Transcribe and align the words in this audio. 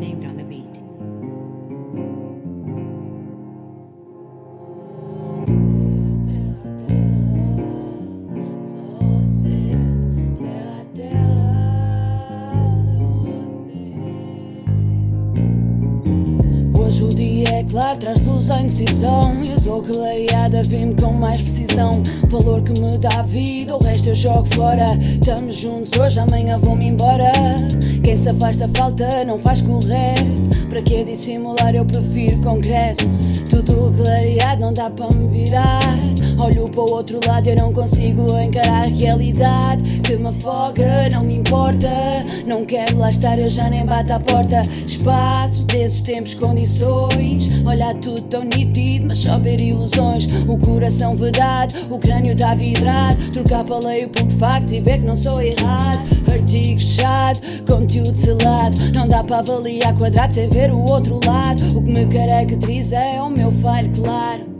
named 0.00 0.24
on 0.24 0.36
the 0.38 0.44
beat. 0.44 0.64
Hoje 16.78 17.04
o 17.04 17.08
dia 17.08 17.49
claro, 17.64 17.98
traz 17.98 18.20
luz 18.22 18.50
à 18.50 18.60
indecisão. 18.60 19.44
Eu 19.44 19.56
estou 19.56 19.82
clareada, 19.82 20.62
vim 20.62 20.92
com 20.92 21.12
mais 21.12 21.40
precisão. 21.40 22.02
Valor 22.28 22.62
que 22.62 22.80
me 22.80 22.98
dá 22.98 23.22
vida, 23.22 23.76
o 23.76 23.82
resto 23.82 24.08
eu 24.08 24.14
jogo 24.14 24.46
fora. 24.54 24.84
Estamos 25.20 25.56
juntos 25.56 25.92
hoje, 25.98 26.18
amanhã 26.18 26.58
vou-me 26.58 26.88
embora. 26.88 27.32
Quem 28.02 28.16
se 28.16 28.28
afasta 28.28 28.68
falta, 28.74 29.24
não 29.24 29.38
faz 29.38 29.62
correto. 29.62 30.68
Para 30.68 30.82
que 30.82 31.04
dissimular, 31.04 31.74
eu 31.74 31.84
prefiro 31.84 32.38
concreto. 32.38 33.04
Tudo 33.48 33.92
clareado, 34.02 34.60
não 34.60 34.72
dá 34.72 34.88
para 34.88 35.14
me 35.14 35.28
virar. 35.28 35.99
Olho 36.40 36.70
para 36.70 36.80
o 36.80 36.92
outro 36.94 37.20
lado, 37.26 37.48
eu 37.50 37.56
não 37.56 37.70
consigo 37.70 38.24
encarar 38.40 38.84
a 38.84 38.86
realidade 38.86 40.00
que 40.00 40.16
me 40.16 40.28
afoga, 40.28 41.10
não 41.12 41.22
me 41.22 41.36
importa. 41.36 41.86
Não 42.46 42.64
quero 42.64 42.96
lá 42.96 43.10
estar, 43.10 43.38
eu 43.38 43.46
já 43.46 43.68
nem 43.68 43.84
bato 43.84 44.14
à 44.14 44.18
porta. 44.18 44.62
Espaços 44.86 45.64
desses 45.64 46.00
tempos, 46.00 46.32
condições. 46.32 47.46
Olhar 47.66 47.94
tudo 47.96 48.22
tão 48.22 48.42
nítido, 48.42 49.08
mas 49.08 49.18
só 49.18 49.38
ver 49.38 49.60
ilusões. 49.60 50.26
O 50.48 50.56
coração 50.56 51.14
vedado, 51.14 51.74
o 51.90 51.98
crânio 51.98 52.34
tá 52.34 52.54
vidrado. 52.54 53.16
Trocar 53.32 53.62
paleio 53.62 54.08
por 54.08 54.30
factos 54.30 54.72
e 54.72 54.80
ver 54.80 55.00
que 55.00 55.04
não 55.04 55.16
sou 55.16 55.42
errado. 55.42 55.98
Artigo 56.32 56.80
fechado, 56.80 57.38
conteúdo 57.66 58.16
selado. 58.16 58.80
Não 58.94 59.06
dá 59.06 59.22
para 59.22 59.40
avaliar 59.40 59.94
quadrado 59.94 60.32
sem 60.32 60.48
ver 60.48 60.72
o 60.72 60.80
outro 60.90 61.20
lado. 61.22 61.76
O 61.76 61.82
que 61.82 61.90
me 61.90 62.06
caracteriza 62.06 62.96
é 62.96 63.20
o 63.20 63.28
meu 63.28 63.52
falho 63.52 63.90
claro. 63.94 64.59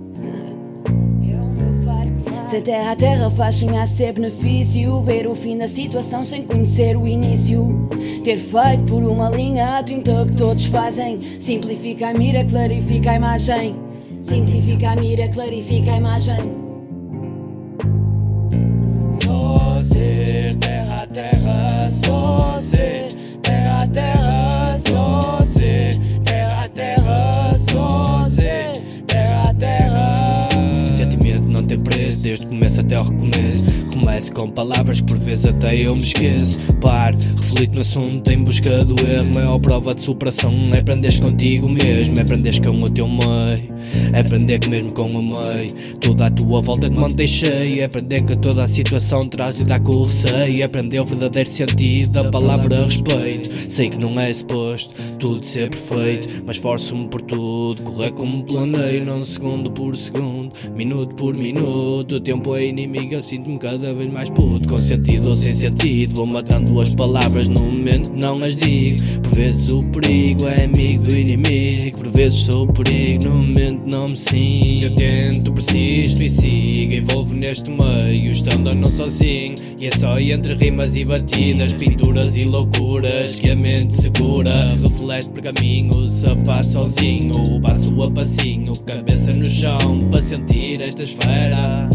O 2.50 2.52
meu 2.52 2.56
falho 2.56 2.56
claro. 2.56 2.56
Se 2.56 2.56
a 2.56 2.62
terra 2.62 2.92
a 2.92 2.96
terra 2.96 3.30
faz 3.30 3.54
sonhar 3.56 3.86
ser 3.86 4.12
benefício. 4.12 5.00
Ver 5.02 5.26
o 5.26 5.34
fim 5.34 5.56
da 5.56 5.68
situação 5.68 6.24
sem 6.24 6.42
conhecer 6.42 6.96
o 6.96 7.06
início. 7.06 7.88
Ter 8.24 8.38
feito 8.38 8.84
por 8.86 9.04
uma 9.04 9.30
linha 9.30 9.78
a 9.78 9.82
30 9.82 10.26
que 10.26 10.32
todos 10.32 10.64
fazem. 10.66 11.20
Simplifica 11.38 12.08
a 12.08 12.14
mira, 12.14 12.44
clarifica 12.44 13.12
a 13.12 13.16
imagem. 13.16 13.76
Simplifica 14.18 14.90
a 14.90 14.96
mira, 14.96 15.28
clarifica 15.28 15.92
a 15.92 15.96
imagem 15.96 16.60
Começo 34.02 34.32
com 34.32 34.48
palavras 34.48 35.02
que 35.02 35.08
por 35.08 35.18
vezes 35.18 35.44
até 35.44 35.76
eu 35.76 35.94
me 35.94 36.02
esqueço. 36.02 36.72
Pare, 36.80 37.18
reflito 37.36 37.74
no 37.74 37.82
assunto 37.82 38.32
em 38.32 38.42
busca 38.42 38.82
do 38.82 38.94
erro. 39.06 39.30
Maior 39.34 39.58
prova 39.60 39.94
de 39.94 40.00
superação 40.00 40.52
é 40.74 40.78
aprenderes 40.78 41.18
contigo 41.18 41.68
mesmo, 41.68 42.14
é 42.16 42.22
aprenderes 42.22 42.58
com 42.60 42.80
o 42.80 42.88
teu 42.88 43.06
meio. 43.06 43.70
É 44.12 44.20
aprender 44.20 44.58
que 44.58 44.70
mesmo 44.70 44.92
com 44.92 45.10
o 45.10 45.22
meio, 45.22 45.70
tudo 46.00 46.22
à 46.22 46.30
tua 46.30 46.62
volta 46.62 46.88
te 46.88 46.96
mantém 46.96 47.26
cheio. 47.26 47.82
É 47.82 47.84
aprender 47.84 48.22
que 48.22 48.36
toda 48.36 48.62
a 48.62 48.66
situação 48.66 49.28
traz 49.28 49.60
e 49.60 49.64
dá 49.64 49.78
com 49.78 49.92
o 49.92 50.04
receio. 50.04 50.62
É 50.62 50.64
aprender 50.64 51.00
o 51.00 51.04
verdadeiro 51.04 51.50
sentido 51.50 52.10
da 52.10 52.30
palavra 52.30 52.84
respeito. 52.84 53.50
Sei 53.70 53.90
que 53.90 53.98
não 53.98 54.18
é 54.18 54.32
suposto 54.32 54.94
tudo 55.18 55.46
ser 55.46 55.68
perfeito, 55.68 56.42
mas 56.46 56.56
esforço-me 56.56 57.06
por 57.08 57.20
tudo. 57.20 57.82
Correr 57.82 58.12
como 58.12 58.44
planeio, 58.44 59.04
não 59.04 59.22
segundo 59.24 59.70
por 59.70 59.94
segundo, 59.94 60.52
minuto 60.74 61.14
por 61.16 61.34
minuto. 61.34 62.16
O 62.16 62.20
tempo 62.20 62.56
é 62.56 62.64
inimigo, 62.64 63.12
eu 63.12 63.20
sinto-me 63.20 63.58
cada 63.58 63.89
vez 63.94 64.12
mais 64.12 64.30
puto. 64.30 64.68
Com 64.68 64.80
sentido 64.80 65.28
ou 65.28 65.36
sem 65.36 65.52
sentido, 65.52 66.14
vou 66.14 66.26
matando 66.26 66.80
as 66.80 66.94
palavras 66.94 67.48
no 67.48 67.62
momento 67.62 68.12
não 68.14 68.42
as 68.44 68.56
digo. 68.56 68.98
Por 69.22 69.34
vezes 69.34 69.70
o 69.70 69.90
perigo 69.90 70.46
é 70.48 70.64
amigo 70.64 71.04
do 71.04 71.16
inimigo, 71.16 71.98
por 71.98 72.08
vezes 72.08 72.40
sou 72.40 72.66
perigo 72.66 73.28
no 73.28 73.36
momento 73.36 73.80
não 73.92 74.10
me 74.10 74.16
sinto. 74.16 74.84
Eu 74.84 74.94
tento, 74.94 75.52
persisto 75.52 76.22
e 76.22 76.28
sigo, 76.28 76.92
envolvo 76.92 77.34
neste 77.34 77.70
meio, 77.70 78.32
estando 78.32 78.68
ou 78.68 78.74
não 78.74 78.86
sozinho. 78.86 79.54
E 79.78 79.86
é 79.86 79.90
só 79.90 80.18
entre 80.18 80.54
rimas 80.54 80.94
e 80.94 81.04
batidas, 81.04 81.72
pinturas 81.72 82.36
e 82.36 82.44
loucuras 82.44 83.34
que 83.34 83.50
a 83.50 83.56
mente 83.56 83.94
segura. 83.94 84.74
Reflete 84.74 85.30
pergaminho, 85.30 86.06
sapato 86.06 86.66
sozinho, 86.66 87.60
passo 87.62 87.90
a 88.02 88.10
passinho, 88.10 88.72
cabeça 88.84 89.32
no 89.32 89.46
chão, 89.46 90.08
para 90.10 90.20
sentir 90.20 90.82
esta 90.82 91.02
esfera. 91.02 91.88